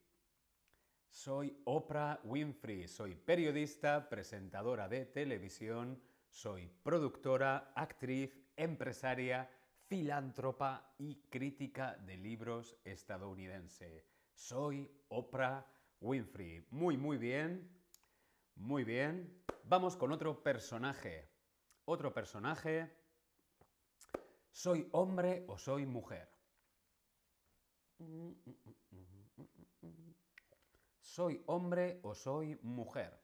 Soy 1.09 1.57
Oprah 1.63 2.19
Winfrey. 2.23 2.88
Soy 2.88 3.15
periodista, 3.15 4.09
presentadora 4.09 4.89
de 4.89 5.05
televisión, 5.05 6.01
soy 6.33 6.67
productora, 6.81 7.71
actriz, 7.75 8.35
empresaria, 8.57 9.47
filántropa 9.87 10.95
y 10.97 11.21
crítica 11.29 11.95
de 11.97 12.17
libros 12.17 12.75
estadounidense. 12.83 14.07
Soy 14.33 14.89
Oprah 15.09 15.63
Winfrey. 16.01 16.65
Muy, 16.71 16.97
muy 16.97 17.17
bien. 17.17 17.69
Muy 18.55 18.83
bien. 18.83 19.43
Vamos 19.65 19.95
con 19.95 20.11
otro 20.11 20.41
personaje. 20.41 21.29
Otro 21.85 22.11
personaje. 22.11 22.91
¿Soy 24.49 24.89
hombre 24.91 25.45
o 25.47 25.57
soy 25.59 25.85
mujer? 25.85 26.29
¿Soy 30.99 31.43
hombre 31.45 31.99
o 32.01 32.15
soy 32.15 32.57
mujer? 32.63 33.22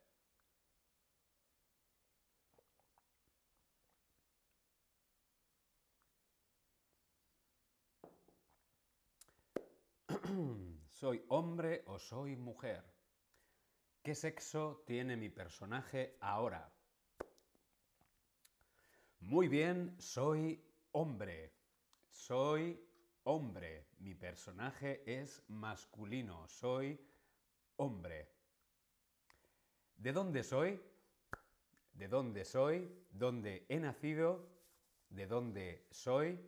¿Soy 10.89 11.23
hombre 11.29 11.83
o 11.87 11.99
soy 11.99 12.35
mujer? 12.35 12.83
¿Qué 14.03 14.15
sexo 14.15 14.83
tiene 14.85 15.15
mi 15.15 15.29
personaje 15.29 16.17
ahora? 16.21 16.71
Muy 19.21 19.47
bien, 19.47 19.95
soy 19.99 20.63
hombre. 20.91 21.53
Soy 22.09 22.79
hombre. 23.23 23.87
Mi 23.99 24.15
personaje 24.15 25.03
es 25.05 25.43
masculino. 25.47 26.47
Soy 26.47 26.99
hombre. 27.77 28.29
¿De 29.97 30.13
dónde 30.13 30.43
soy? 30.43 30.81
¿De 31.93 32.07
dónde 32.07 32.45
soy? 32.45 32.89
¿Dónde 33.11 33.65
he 33.67 33.79
nacido? 33.79 34.49
¿De 35.09 35.27
dónde 35.27 35.87
soy? 35.91 36.39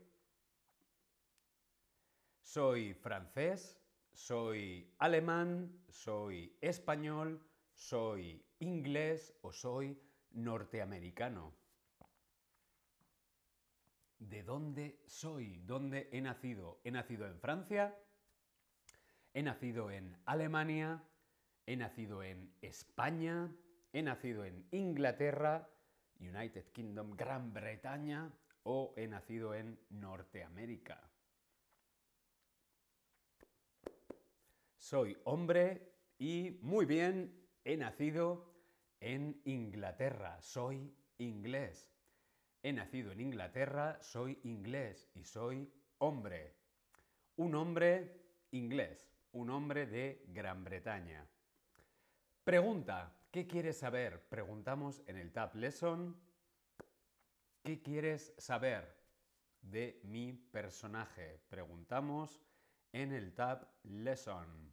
Soy 2.41 2.93
francés, 2.93 3.80
soy 4.13 4.93
alemán, 4.99 5.83
soy 5.89 6.55
español, 6.61 7.41
soy 7.73 8.45
inglés 8.59 9.33
o 9.41 9.51
soy 9.51 9.99
norteamericano. 10.31 11.53
¿De 14.19 14.43
dónde 14.43 15.01
soy? 15.07 15.57
¿Dónde 15.65 16.09
he 16.11 16.21
nacido? 16.21 16.79
¿He 16.83 16.91
nacido 16.91 17.25
en 17.25 17.39
Francia? 17.39 17.97
¿He 19.33 19.41
nacido 19.41 19.89
en 19.89 20.15
Alemania? 20.25 21.03
¿He 21.65 21.75
nacido 21.75 22.21
en 22.21 22.53
España? 22.61 23.51
¿He 23.93 24.03
nacido 24.03 24.45
en 24.45 24.67
Inglaterra, 24.71 25.67
United 26.19 26.71
Kingdom, 26.71 27.15
Gran 27.15 27.51
Bretaña? 27.51 28.31
¿O 28.63 28.93
he 28.95 29.07
nacido 29.07 29.55
en 29.55 29.79
Norteamérica? 29.89 31.10
Soy 34.81 35.15
hombre 35.25 35.93
y 36.17 36.57
muy 36.63 36.87
bien, 36.87 37.47
he 37.63 37.77
nacido 37.77 38.51
en 38.99 39.39
Inglaterra, 39.45 40.41
soy 40.41 40.91
inglés. 41.19 41.93
He 42.63 42.73
nacido 42.73 43.11
en 43.11 43.21
Inglaterra, 43.21 43.99
soy 44.01 44.39
inglés 44.43 45.07
y 45.13 45.23
soy 45.23 45.71
hombre. 45.99 46.55
Un 47.35 47.53
hombre 47.53 48.23
inglés, 48.49 49.07
un 49.33 49.51
hombre 49.51 49.85
de 49.85 50.25
Gran 50.29 50.63
Bretaña. 50.63 51.27
Pregunta, 52.43 53.15
¿qué 53.29 53.45
quieres 53.45 53.77
saber? 53.77 54.27
Preguntamos 54.29 55.03
en 55.05 55.17
el 55.17 55.31
Tab 55.31 55.55
Lesson. 55.55 56.19
¿Qué 57.61 57.83
quieres 57.83 58.33
saber 58.39 58.97
de 59.61 60.01
mi 60.05 60.33
personaje? 60.33 61.39
Preguntamos 61.49 62.41
en 62.91 63.11
el 63.13 63.33
Tab 63.33 63.67
Lesson. 63.83 64.71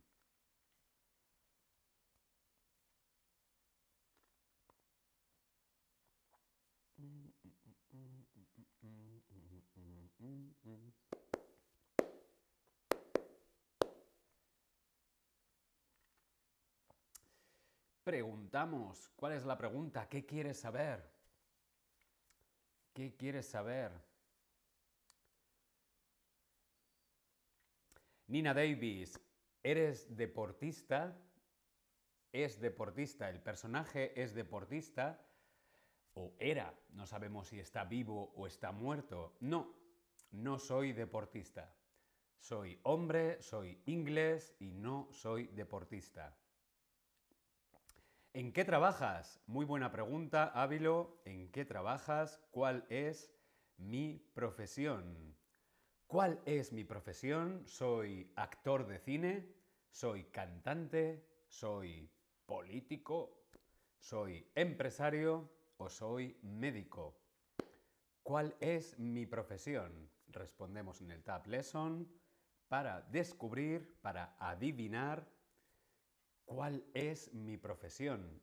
Preguntamos, 18.04 19.10
¿cuál 19.16 19.34
es 19.34 19.44
la 19.44 19.58
pregunta? 19.58 20.08
¿Qué 20.08 20.24
quieres 20.24 20.58
saber? 20.58 21.12
¿Qué 22.94 23.14
quieres 23.14 23.46
saber? 23.46 24.07
Nina 28.28 28.52
Davis, 28.52 29.18
¿eres 29.62 30.14
deportista? 30.14 31.16
Es 32.30 32.60
deportista, 32.60 33.30
el 33.30 33.40
personaje 33.40 34.12
es 34.22 34.34
deportista 34.34 35.26
o 36.12 36.34
era, 36.38 36.74
no 36.90 37.06
sabemos 37.06 37.48
si 37.48 37.58
está 37.58 37.84
vivo 37.84 38.34
o 38.36 38.46
está 38.46 38.70
muerto. 38.70 39.34
No, 39.40 39.74
no 40.30 40.58
soy 40.58 40.92
deportista. 40.92 41.74
Soy 42.38 42.78
hombre, 42.82 43.40
soy 43.40 43.80
inglés 43.86 44.54
y 44.58 44.72
no 44.72 45.08
soy 45.10 45.46
deportista. 45.46 46.36
¿En 48.34 48.52
qué 48.52 48.66
trabajas? 48.66 49.40
Muy 49.46 49.64
buena 49.64 49.90
pregunta, 49.90 50.52
Ávilo. 50.54 51.22
¿En 51.24 51.50
qué 51.50 51.64
trabajas? 51.64 52.42
¿Cuál 52.50 52.84
es 52.90 53.32
mi 53.78 54.18
profesión? 54.34 55.34
¿Cuál 56.08 56.40
es 56.46 56.72
mi 56.72 56.84
profesión? 56.84 57.62
Soy 57.66 58.32
actor 58.34 58.86
de 58.86 58.98
cine, 58.98 59.46
soy 59.90 60.24
cantante, 60.24 61.22
soy 61.46 62.10
político, 62.46 63.44
soy 64.00 64.50
empresario 64.54 65.48
o 65.76 65.88
soy 65.88 66.36
médico. 66.42 67.14
¿Cuál 68.22 68.56
es 68.58 68.98
mi 68.98 69.26
profesión? 69.26 70.10
Respondemos 70.28 71.00
en 71.02 71.12
el 71.12 71.22
Tab 71.22 71.46
Lesson 71.46 72.10
para 72.68 73.02
descubrir, 73.02 74.00
para 74.00 74.34
adivinar 74.40 75.28
¿Cuál 76.48 76.82
es 76.94 77.34
mi 77.34 77.58
profesión? 77.58 78.40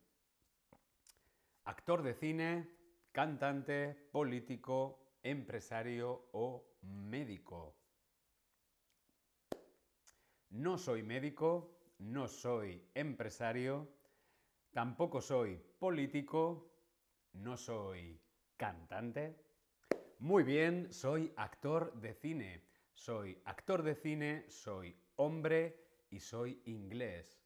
Actor 1.64 2.04
de 2.04 2.14
cine, 2.14 2.70
cantante, 3.12 3.96
político, 4.12 5.05
empresario 5.26 6.30
o 6.32 6.64
médico. 6.82 7.76
No 10.52 10.78
soy 10.78 11.04
médico, 11.04 11.76
no 12.00 12.30
soy 12.30 12.82
empresario, 12.94 13.90
Tampoco 14.76 15.22
soy 15.22 15.56
político, 15.80 16.70
no 17.32 17.56
soy 17.56 18.20
cantante. 18.58 19.40
Muy 20.20 20.44
bien, 20.44 20.92
soy 20.92 21.32
actor 21.38 21.94
de 22.02 22.14
cine. 22.14 22.62
Soy 22.94 23.42
actor 23.46 23.84
de 23.84 23.96
cine, 23.96 24.44
soy 24.50 24.94
hombre 25.16 25.80
y 26.10 26.20
soy 26.20 26.62
inglés. 26.66 27.42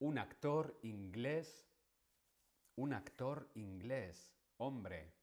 Un 0.00 0.18
actor 0.18 0.78
inglés, 0.82 1.66
un 2.74 2.92
actor 2.92 3.48
inglés, 3.54 4.36
hombre. 4.58 5.14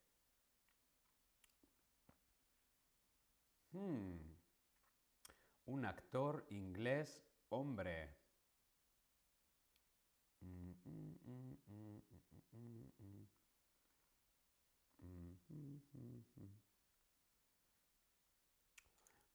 Hmm. 3.73 4.19
Un 5.65 5.85
actor 5.85 6.45
inglés, 6.49 7.23
hombre. 7.49 8.15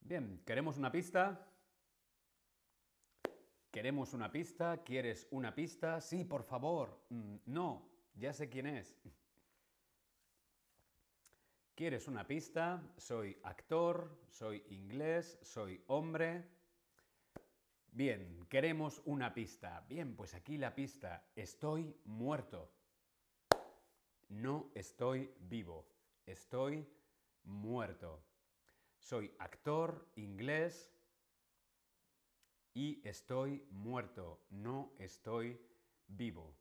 Bien, 0.00 0.40
¿queremos 0.46 0.78
una 0.78 0.92
pista? 0.92 1.44
¿Queremos 3.70 4.14
una 4.14 4.30
pista? 4.30 4.82
¿Quieres 4.84 5.26
una 5.32 5.54
pista? 5.54 6.00
Sí, 6.00 6.24
por 6.24 6.44
favor. 6.44 7.04
Mm, 7.10 7.36
no, 7.46 7.90
ya 8.14 8.32
sé 8.32 8.48
quién 8.48 8.66
es. 8.66 8.96
¿Quieres 11.78 12.08
una 12.08 12.26
pista? 12.26 12.82
Soy 12.96 13.38
actor, 13.44 14.10
soy 14.26 14.64
inglés, 14.70 15.38
soy 15.42 15.80
hombre. 15.86 16.44
Bien, 17.92 18.44
queremos 18.48 19.00
una 19.04 19.32
pista. 19.32 19.86
Bien, 19.88 20.16
pues 20.16 20.34
aquí 20.34 20.58
la 20.58 20.74
pista. 20.74 21.30
Estoy 21.36 21.94
muerto. 22.04 22.68
No 24.28 24.72
estoy 24.74 25.30
vivo. 25.38 25.86
Estoy 26.26 26.84
muerto. 27.44 28.24
Soy 28.98 29.32
actor 29.38 30.04
inglés 30.16 30.92
y 32.74 33.00
estoy 33.08 33.64
muerto. 33.70 34.40
No 34.50 34.94
estoy 34.98 35.60
vivo. 36.08 36.56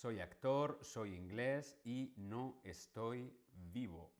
Soy 0.00 0.20
actor, 0.20 0.78
soy 0.80 1.16
inglés 1.16 1.76
y 1.82 2.12
no 2.16 2.60
estoy 2.62 3.36
vivo. 3.72 4.12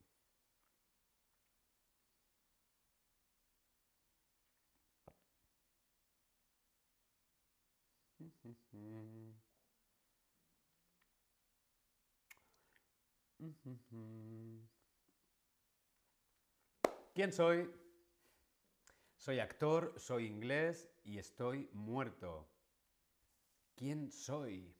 ¿Quién 17.14 17.32
soy? 17.32 17.70
Soy 19.16 19.38
actor, 19.38 19.94
soy 19.96 20.26
inglés 20.26 20.90
y 21.04 21.18
estoy 21.18 21.70
muerto. 21.72 22.48
¿Quién 23.76 24.10
soy? 24.10 24.74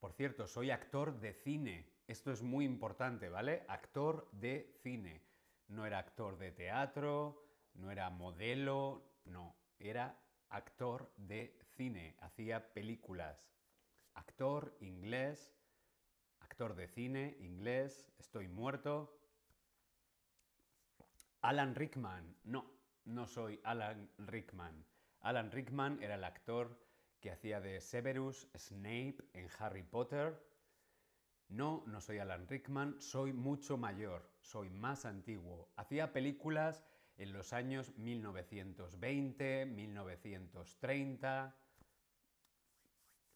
Por 0.00 0.12
cierto, 0.12 0.46
soy 0.46 0.70
actor 0.70 1.18
de 1.20 1.32
cine. 1.34 1.86
Esto 2.06 2.30
es 2.30 2.42
muy 2.42 2.64
importante, 2.64 3.28
¿vale? 3.28 3.64
Actor 3.68 4.28
de 4.32 4.72
cine. 4.82 5.22
No 5.68 5.86
era 5.86 5.98
actor 5.98 6.38
de 6.38 6.52
teatro, 6.52 7.44
no 7.74 7.90
era 7.90 8.08
modelo, 8.08 9.02
no, 9.24 9.56
era 9.78 10.18
actor 10.48 11.12
de 11.16 11.58
cine. 11.76 12.16
Hacía 12.20 12.72
películas. 12.72 13.44
Actor 14.14 14.76
inglés, 14.80 15.54
actor 16.40 16.74
de 16.74 16.88
cine 16.88 17.36
inglés, 17.40 18.10
estoy 18.18 18.48
muerto. 18.48 19.20
Alan 21.40 21.74
Rickman. 21.74 22.36
No, 22.44 22.70
no 23.04 23.26
soy 23.26 23.60
Alan 23.64 24.10
Rickman. 24.18 24.84
Alan 25.20 25.50
Rickman 25.50 26.02
era 26.02 26.14
el 26.14 26.24
actor 26.24 26.87
que 27.20 27.30
hacía 27.30 27.60
de 27.60 27.80
Severus 27.80 28.48
Snape 28.56 29.16
en 29.32 29.48
Harry 29.58 29.82
Potter. 29.82 30.38
No, 31.48 31.82
no 31.86 32.00
soy 32.00 32.18
Alan 32.18 32.46
Rickman, 32.46 33.00
soy 33.00 33.32
mucho 33.32 33.76
mayor, 33.76 34.30
soy 34.40 34.68
más 34.70 35.04
antiguo. 35.04 35.68
Hacía 35.76 36.12
películas 36.12 36.84
en 37.16 37.32
los 37.32 37.52
años 37.52 37.92
1920, 37.96 39.66
1930, 39.66 41.56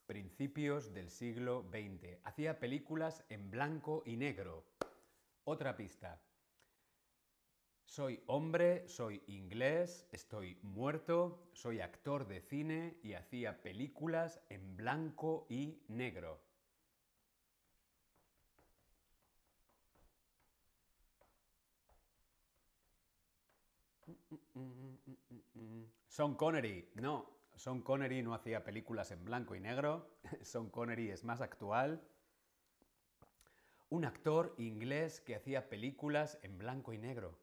principios 0.07 0.93
del 0.93 1.11
siglo 1.11 1.67
XX. 1.71 2.19
Hacía 2.25 2.61
películas 2.61 3.25
en 3.29 3.51
blanco 3.51 4.03
y 4.07 4.17
negro. 4.17 4.67
Otra 5.45 5.77
pista. 5.77 6.21
Soy 7.93 8.23
hombre, 8.27 8.89
soy 8.89 9.23
inglés, 9.27 10.09
estoy 10.13 10.57
muerto, 10.63 11.51
soy 11.53 11.83
actor 11.83 12.27
de 12.27 12.41
cine 12.41 12.97
y 13.03 13.13
hacía 13.13 13.61
películas 13.61 14.41
en 14.49 14.79
blanco 14.79 15.45
y 15.51 15.79
negro. 15.89 16.41
Son 26.09 26.35
Connery, 26.35 26.89
no, 26.95 27.29
Son 27.57 27.83
Connery 27.83 28.23
no 28.23 28.33
hacía 28.33 28.65
películas 28.65 29.11
en 29.11 29.23
blanco 29.23 29.55
y 29.55 29.61
negro, 29.61 30.17
Son 30.41 30.71
Connery 30.71 31.11
es 31.11 31.25
más 31.25 31.43
actual. 31.43 32.03
Un 33.91 34.07
actor 34.07 34.55
inglés 34.57 35.21
que 35.21 35.37
hacía 35.37 35.69
películas 35.69 36.39
en 36.43 36.57
blanco 36.57 36.95
y 36.95 36.97
negro. 36.97 37.42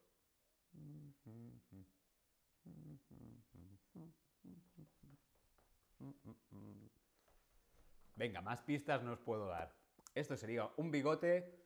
Venga, 8.16 8.42
más 8.42 8.62
pistas 8.62 9.02
no 9.02 9.14
os 9.14 9.20
puedo 9.20 9.48
dar. 9.48 9.74
Esto 10.14 10.36
sería 10.36 10.70
un 10.78 10.92
bigote 10.92 11.58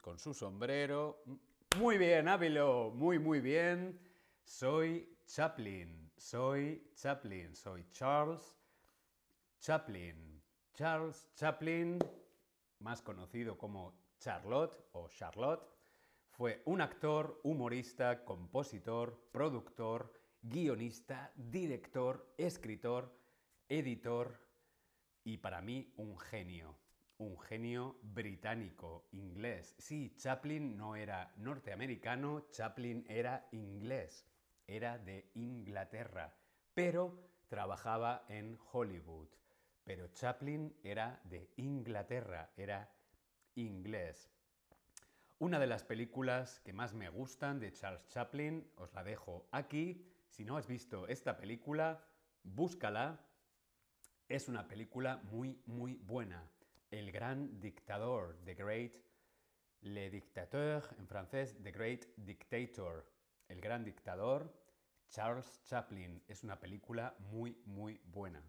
con 0.00 0.18
su 0.18 0.32
sombrero. 0.32 1.22
Muy 1.78 1.98
bien, 1.98 2.28
Ávilo, 2.28 2.90
muy, 2.94 3.18
muy 3.18 3.40
bien. 3.40 4.00
Soy 4.44 5.18
Chaplin, 5.26 6.10
soy 6.16 6.90
Chaplin, 6.94 7.54
soy 7.54 7.86
Charles 7.90 8.56
Chaplin. 9.60 10.42
Charles 10.72 11.28
Chaplin, 11.34 11.98
más 12.78 13.02
conocido 13.02 13.58
como 13.58 13.94
Charlotte 14.18 14.88
o 14.92 15.08
Charlotte, 15.08 15.62
fue 16.32 16.62
un 16.64 16.80
actor, 16.80 17.40
humorista, 17.44 18.24
compositor, 18.24 19.28
productor, 19.30 20.14
guionista, 20.40 21.30
director, 21.36 22.34
escritor, 22.38 23.14
editor 23.68 24.40
y 25.24 25.36
para 25.36 25.60
mí 25.60 25.92
un 25.96 26.18
genio. 26.18 26.78
Un 27.18 27.38
genio 27.38 27.98
británico, 28.02 29.06
inglés. 29.12 29.76
Sí, 29.78 30.14
Chaplin 30.16 30.76
no 30.76 30.96
era 30.96 31.32
norteamericano, 31.36 32.46
Chaplin 32.50 33.04
era 33.08 33.46
inglés, 33.52 34.26
era 34.66 34.98
de 34.98 35.30
Inglaterra, 35.34 36.34
pero 36.74 37.28
trabajaba 37.48 38.24
en 38.28 38.58
Hollywood. 38.72 39.28
Pero 39.84 40.08
Chaplin 40.14 40.74
era 40.82 41.20
de 41.24 41.52
Inglaterra, 41.56 42.50
era 42.56 42.90
inglés. 43.54 44.32
Una 45.42 45.58
de 45.58 45.66
las 45.66 45.82
películas 45.82 46.60
que 46.60 46.72
más 46.72 46.94
me 46.94 47.08
gustan 47.08 47.58
de 47.58 47.72
Charles 47.72 48.06
Chaplin, 48.06 48.64
os 48.76 48.94
la 48.94 49.02
dejo 49.02 49.48
aquí. 49.50 50.06
Si 50.28 50.44
no 50.44 50.56
has 50.56 50.68
visto 50.68 51.08
esta 51.08 51.36
película, 51.36 52.00
búscala. 52.44 53.18
Es 54.28 54.48
una 54.48 54.68
película 54.68 55.16
muy, 55.32 55.60
muy 55.66 55.96
buena. 55.96 56.48
El 56.92 57.10
gran 57.10 57.58
dictador, 57.58 58.38
The 58.44 58.54
Great, 58.54 58.92
Le 59.80 60.10
Dictateur, 60.10 60.88
en 60.96 61.08
francés, 61.08 61.58
The 61.60 61.72
Great 61.72 62.04
Dictator. 62.18 63.04
El 63.48 63.60
gran 63.60 63.82
dictador, 63.82 64.48
Charles 65.08 65.60
Chaplin. 65.64 66.22
Es 66.28 66.44
una 66.44 66.60
película 66.60 67.16
muy, 67.18 67.60
muy 67.66 68.00
buena. 68.04 68.40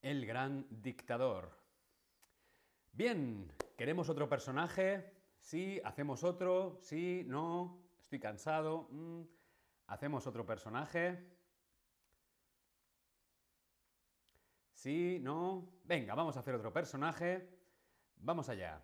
El 0.00 0.24
gran 0.24 0.66
dictador. 0.70 1.54
Bien, 2.90 3.52
¿queremos 3.76 4.08
otro 4.08 4.30
personaje? 4.30 5.20
Sí, 5.42 5.80
hacemos 5.84 6.22
otro, 6.22 6.78
sí, 6.80 7.24
no, 7.26 7.82
estoy 8.00 8.20
cansado. 8.20 8.88
Mm. 8.90 9.22
Hacemos 9.88 10.26
otro 10.26 10.46
personaje. 10.46 11.28
Sí, 14.72 15.18
no. 15.20 15.68
Venga, 15.84 16.14
vamos 16.14 16.36
a 16.36 16.40
hacer 16.40 16.54
otro 16.54 16.72
personaje. 16.72 17.48
Vamos 18.16 18.48
allá. 18.48 18.82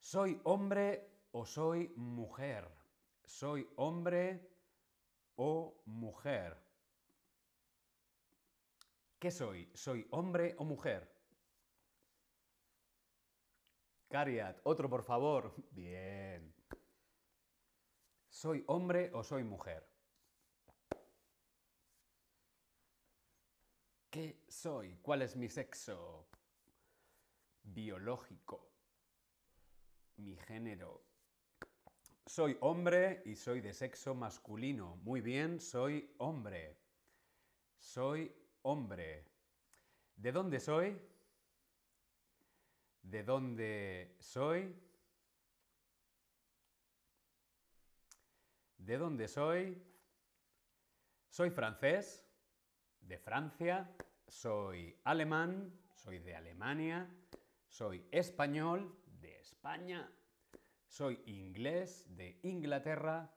¿Soy 0.00 0.40
hombre 0.44 1.10
o 1.30 1.46
soy 1.46 1.92
mujer? 1.96 2.68
¿Soy 3.24 3.68
hombre 3.76 4.50
o 5.36 5.82
mujer? 5.84 6.58
¿Qué 9.18 9.30
soy? 9.30 9.70
¿Soy 9.74 10.08
hombre 10.10 10.54
o 10.58 10.64
mujer? 10.64 11.08
Cariat, 14.12 14.60
otro 14.64 14.90
por 14.90 15.02
favor. 15.02 15.54
Bien. 15.70 16.54
¿Soy 18.28 18.62
hombre 18.66 19.10
o 19.14 19.24
soy 19.24 19.42
mujer? 19.42 19.88
¿Qué 24.10 24.44
soy? 24.48 24.98
¿Cuál 25.00 25.22
es 25.22 25.34
mi 25.34 25.48
sexo? 25.48 26.28
Biológico. 27.62 28.70
Mi 30.18 30.36
género. 30.36 31.06
Soy 32.26 32.58
hombre 32.60 33.22
y 33.24 33.34
soy 33.34 33.62
de 33.62 33.72
sexo 33.72 34.14
masculino. 34.14 34.96
Muy 34.96 35.22
bien, 35.22 35.58
soy 35.58 36.14
hombre. 36.18 36.76
Soy 37.78 38.30
hombre. 38.60 39.24
¿De 40.16 40.32
dónde 40.32 40.60
soy? 40.60 41.00
¿De 43.02 43.24
dónde 43.24 44.16
soy? 44.20 44.74
¿De 48.78 48.98
dónde 48.98 49.28
soy? 49.28 49.82
Soy 51.28 51.50
francés, 51.50 52.26
de 53.00 53.18
Francia, 53.18 53.94
soy 54.26 54.98
alemán, 55.04 55.72
soy 55.94 56.18
de 56.18 56.34
Alemania, 56.34 57.08
soy 57.68 58.06
español, 58.10 58.94
de 59.20 59.38
España, 59.40 60.10
soy 60.86 61.22
inglés, 61.26 62.06
de 62.16 62.38
Inglaterra, 62.42 63.30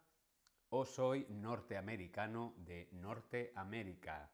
o 0.70 0.86
soy 0.86 1.26
norteamericano, 1.30 2.54
de 2.58 2.90
Norteamérica. 2.92 4.30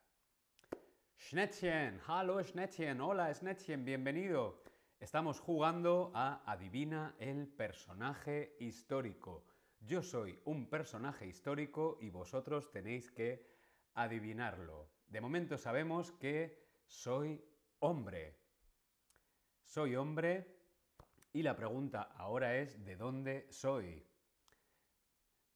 Schnettchen, 1.18 2.02
hallo 2.08 2.42
Schnettchen, 2.44 3.00
hola 3.00 3.32
Schnettchen, 3.34 3.86
bienvenido. 3.86 4.64
Estamos 5.02 5.40
jugando 5.40 6.12
a 6.14 6.44
Adivina 6.46 7.16
el 7.18 7.48
personaje 7.48 8.56
histórico. 8.60 9.44
Yo 9.80 10.04
soy 10.04 10.40
un 10.46 10.70
personaje 10.70 11.26
histórico 11.26 11.98
y 12.02 12.12
vosotros 12.12 12.70
tenéis 12.70 13.10
que 13.10 13.44
adivinarlo. 13.96 14.92
De 15.08 15.20
momento 15.20 15.58
sabemos 15.58 16.12
que 16.12 16.84
soy 16.86 17.44
hombre. 17.80 18.38
Soy 19.66 19.96
hombre 19.96 20.46
y 21.34 21.42
la 21.42 21.56
pregunta 21.56 22.04
ahora 22.16 22.58
es 22.58 22.86
¿de 22.86 22.96
dónde 22.96 23.48
soy? 23.50 24.06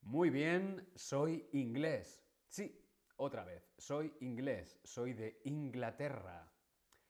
Muy 0.01 0.31
bien, 0.31 0.89
soy 0.95 1.47
inglés. 1.51 2.25
Sí, 2.47 2.83
otra 3.17 3.43
vez, 3.43 3.71
soy 3.77 4.11
inglés, 4.21 4.79
soy 4.83 5.13
de 5.13 5.39
Inglaterra. 5.43 6.51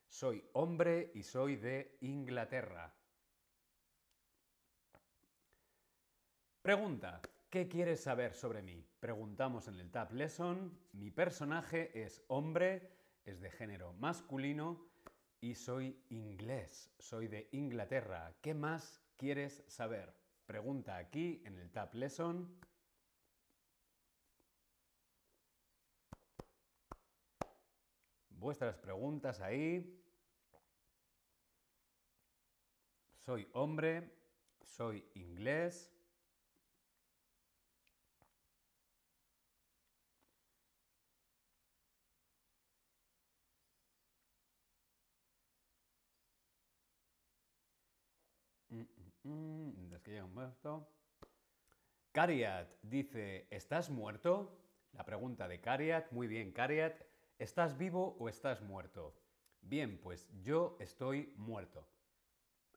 Soy 0.07 0.43
hombre 0.53 1.11
y 1.13 1.23
soy 1.23 1.55
de 1.55 1.97
Inglaterra. 2.01 2.93
Pregunta. 6.61 7.21
¿Qué 7.49 7.69
quieres 7.69 8.01
saber 8.01 8.33
sobre 8.33 8.61
mí? 8.61 8.85
Preguntamos 8.99 9.69
en 9.69 9.79
el 9.79 9.89
Tab 9.89 10.11
Lesson. 10.11 10.77
Mi 10.91 11.09
personaje 11.09 12.03
es 12.03 12.21
hombre, 12.27 12.91
es 13.23 13.39
de 13.39 13.49
género 13.49 13.93
masculino 13.93 14.85
y 15.39 15.55
soy 15.55 16.03
inglés, 16.09 16.91
soy 16.99 17.27
de 17.27 17.47
Inglaterra. 17.51 18.35
¿Qué 18.41 18.53
más 18.53 19.01
quieres 19.15 19.63
saber? 19.67 20.13
Pregunta 20.45 20.97
aquí 20.97 21.41
en 21.45 21.57
el 21.57 21.71
Tab 21.71 21.93
Lesson. 21.93 22.59
Vuestras 28.37 28.77
preguntas 28.77 29.39
ahí. 29.41 29.97
Soy 33.25 33.47
hombre, 33.53 34.11
soy 34.61 35.03
inglés. 35.15 35.91
Mm, 48.69 48.81
mm, 49.23 49.87
mm, 49.89 49.93
es 49.95 50.01
que 50.03 50.11
llega 50.11 50.25
un 50.25 50.33
muerto. 50.33 50.87
Cariat 52.11 52.69
dice, 52.81 53.47
¿estás 53.49 53.89
muerto? 53.89 54.57
La 54.93 55.03
pregunta 55.05 55.47
de 55.47 55.59
Cariat. 55.61 56.11
Muy 56.11 56.27
bien, 56.27 56.51
Cariat. 56.51 57.14
¿Estás 57.37 57.77
vivo 57.77 58.15
o 58.17 58.29
estás 58.29 58.61
muerto? 58.61 59.13
Bien, 59.59 59.99
pues 60.01 60.29
yo 60.41 60.77
estoy 60.79 61.33
muerto. 61.35 61.85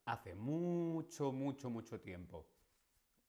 Hace 0.04 0.34
mucho, 0.34 1.30
mucho, 1.30 1.70
mucho 1.70 2.00
tiempo. 2.00 2.44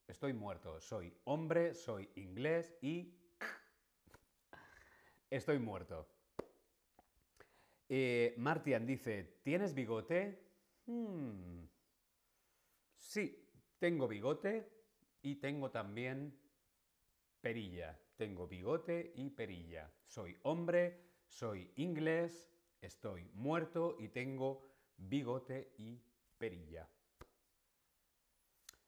Estoy 0.08 0.34
muerto. 0.34 0.82
Soy 0.82 1.14
hombre, 1.26 1.76
soy 1.76 2.10
inglés 2.16 2.74
y... 2.82 3.14
Estoy 5.30 5.60
muerto. 5.60 6.08
Eh, 7.88 8.34
Martian 8.38 8.88
dice, 8.88 9.40
¿tienes 9.44 9.76
bigote? 9.76 10.48
Hmm. 10.88 11.66
Sí, 12.98 13.48
tengo 13.78 14.08
bigote 14.08 14.68
y 15.22 15.36
tengo 15.36 15.70
también 15.70 16.36
perilla. 17.40 18.00
Tengo 18.18 18.48
bigote 18.48 19.14
y 19.16 19.30
perilla. 19.30 19.92
Soy 20.06 20.36
hombre, 20.42 21.09
soy 21.30 21.72
inglés, 21.76 22.52
estoy 22.82 23.24
muerto 23.34 23.96
y 24.00 24.10
tengo 24.10 24.68
bigote 24.98 25.74
y 25.78 26.02
perilla. 26.38 26.90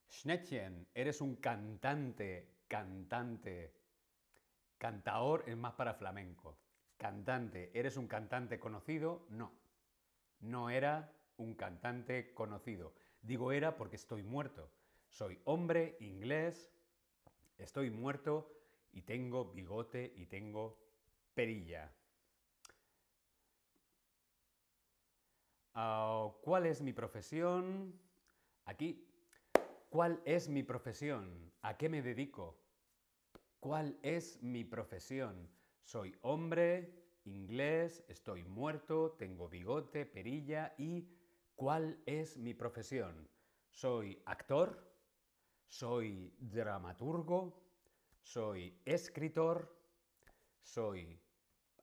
Schnettchen, 0.09 0.87
eres 0.93 1.21
un 1.21 1.35
cantante, 1.37 2.63
cantante. 2.67 3.73
Cantaor 4.77 5.43
es 5.47 5.55
más 5.55 5.73
para 5.73 5.93
flamenco. 5.93 6.57
Cantante, 6.97 7.71
¿eres 7.73 7.95
un 7.95 8.07
cantante 8.07 8.59
conocido? 8.59 9.25
No. 9.29 9.53
No 10.39 10.69
era 10.69 11.13
un 11.37 11.55
cantante 11.55 12.33
conocido. 12.33 12.93
Digo 13.21 13.51
era 13.51 13.77
porque 13.77 13.95
estoy 13.95 14.23
muerto. 14.23 14.69
Soy 15.07 15.39
hombre, 15.45 15.97
inglés, 15.99 16.71
estoy 17.57 17.91
muerto 17.91 18.51
y 18.91 19.03
tengo 19.03 19.51
bigote 19.51 20.11
y 20.15 20.25
tengo 20.25 20.79
perilla. 21.33 21.91
Ah, 25.73 26.29
¿Cuál 26.41 26.65
es 26.65 26.81
mi 26.81 26.91
profesión? 26.93 27.97
Aquí. 28.65 29.07
¿Cuál 29.89 30.21
es 30.25 30.49
mi 30.49 30.63
profesión? 30.63 31.51
¿A 31.61 31.77
qué 31.77 31.89
me 31.89 32.01
dedico? 32.01 32.57
¿Cuál 33.59 33.97
es 34.01 34.41
mi 34.41 34.63
profesión? 34.63 35.49
Soy 35.83 36.17
hombre, 36.21 36.93
inglés, 37.25 38.03
estoy 38.07 38.43
muerto, 38.43 39.11
tengo 39.11 39.47
bigote, 39.49 40.05
perilla 40.05 40.73
y 40.77 41.07
¿cuál 41.55 42.01
es 42.05 42.37
mi 42.37 42.53
profesión? 42.53 43.29
Soy 43.69 44.21
actor, 44.25 44.91
soy 45.67 46.33
dramaturgo, 46.39 47.61
soy 48.21 48.77
escritor, 48.85 49.77
soy 50.63 51.19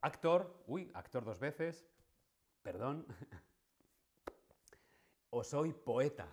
actor, 0.01 0.65
uy, 0.67 0.91
actor 0.95 1.25
dos 1.25 1.39
veces, 1.39 1.87
perdón, 2.63 3.07
o 5.31 5.45
soy 5.45 5.73
poeta. 5.73 6.27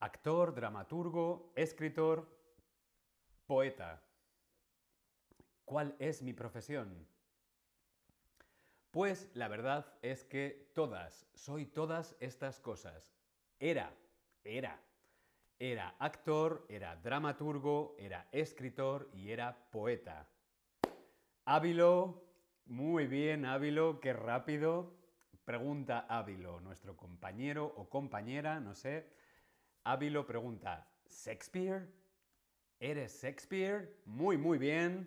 Actor, 0.00 0.54
dramaturgo, 0.54 1.52
escritor, 1.54 2.28
poeta. 3.46 4.02
¿Cuál 5.64 5.96
es 5.98 6.22
mi 6.22 6.32
profesión? 6.32 7.06
Pues 8.90 9.28
la 9.34 9.48
verdad 9.48 9.92
es 10.02 10.24
que 10.24 10.70
todas, 10.74 11.26
soy 11.34 11.66
todas 11.66 12.16
estas 12.20 12.60
cosas. 12.60 13.10
Era, 13.58 13.92
era. 14.44 14.80
Era 15.58 15.96
actor, 15.98 16.66
era 16.68 16.96
dramaturgo, 16.96 17.96
era 17.98 18.28
escritor 18.30 19.08
y 19.14 19.30
era 19.30 19.56
poeta. 19.70 20.28
Ávilo, 21.46 22.22
muy 22.66 23.06
bien 23.06 23.46
Ávilo, 23.46 24.00
qué 24.00 24.12
rápido. 24.12 24.92
Pregunta 25.46 26.06
Ávilo, 26.08 26.60
nuestro 26.60 26.96
compañero 26.96 27.64
o 27.76 27.88
compañera, 27.88 28.58
no 28.58 28.74
sé. 28.74 29.06
Ávilo 29.84 30.26
pregunta, 30.26 30.88
¿Shakespeare? 31.08 31.86
¿Eres 32.80 33.22
Shakespeare? 33.22 34.02
Muy, 34.06 34.36
muy 34.36 34.58
bien. 34.58 35.06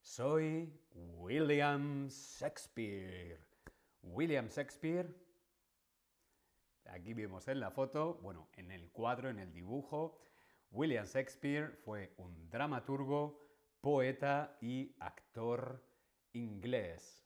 Soy 0.00 0.72
William 0.94 2.06
Shakespeare. 2.06 3.40
William 4.04 4.46
Shakespeare. 4.46 5.12
Aquí 6.86 7.12
vemos 7.12 7.48
en 7.48 7.58
la 7.58 7.72
foto, 7.72 8.20
bueno, 8.22 8.50
en 8.52 8.70
el 8.70 8.88
cuadro, 8.92 9.30
en 9.30 9.40
el 9.40 9.52
dibujo. 9.52 10.16
William 10.70 11.06
Shakespeare 11.06 11.72
fue 11.84 12.14
un 12.18 12.48
dramaturgo, 12.48 13.40
poeta 13.80 14.56
y 14.60 14.94
actor 15.00 15.82
inglés, 16.34 17.21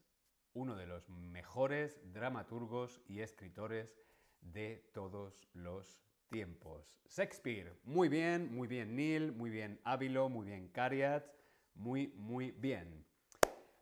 uno 0.56 0.74
de 0.74 0.86
los 0.86 1.08
mejores 1.10 2.00
dramaturgos 2.14 3.02
y 3.06 3.20
escritores 3.20 3.94
de 4.40 4.88
todos 4.94 5.38
los 5.52 6.00
tiempos. 6.28 6.96
Shakespeare, 7.10 7.78
muy 7.84 8.08
bien, 8.08 8.54
muy 8.54 8.66
bien 8.66 8.96
Neil, 8.96 9.32
muy 9.32 9.50
bien 9.50 9.78
Ávilo, 9.84 10.30
muy 10.30 10.46
bien 10.46 10.68
Cariat, 10.68 11.26
muy, 11.74 12.08
muy 12.16 12.52
bien. 12.52 13.04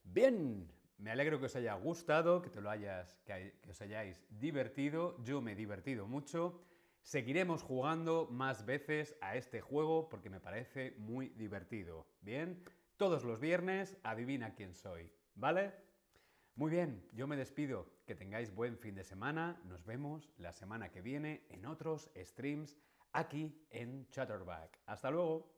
Bien, 0.03 0.69
me 0.99 1.13
alegro 1.13 1.39
que 1.39 1.47
os 1.47 1.55
haya 1.55 1.75
gustado, 1.75 2.43
que, 2.43 2.51
te 2.51 2.61
lo 2.61 2.69
hayas, 2.69 3.21
que, 3.25 3.55
os 3.71 3.81
hayáis 3.81 4.27
divertido. 4.29 5.17
Yo 5.23 5.41
me 5.41 5.53
he 5.53 5.57
divertido 5.57 6.09
mucho. 6.09 6.61
Seguiremos 7.03 7.63
jugando 7.63 8.27
más 8.33 8.67
veces 8.67 9.15
a 9.21 9.37
este 9.37 9.61
juego 9.61 10.09
porque 10.09 10.29
me 10.29 10.41
parece 10.41 10.97
muy 10.99 11.29
divertido. 11.29 12.09
Bien, 12.21 12.65
todos 12.97 13.23
los 13.23 13.39
viernes 13.39 13.97
adivina 14.03 14.55
quién 14.55 14.75
soy, 14.75 15.13
¿vale? 15.37 15.84
Muy 16.57 16.71
bien, 16.71 17.05
yo 17.13 17.27
me 17.27 17.37
despido. 17.37 17.91
Que 18.07 18.15
tengáis 18.15 18.55
buen 18.55 18.79
fin 18.79 18.95
de 18.95 19.03
semana. 19.03 19.61
Nos 19.65 19.85
vemos 19.85 20.31
la 20.39 20.53
semana 20.53 20.93
que 20.93 21.03
viene 21.03 21.45
en 21.49 21.67
otros 21.67 22.13
streams 22.15 22.77
aquí 23.13 23.67
en 23.71 24.09
Chatterback. 24.11 24.79
Hasta 24.87 25.11
luego. 25.11 25.53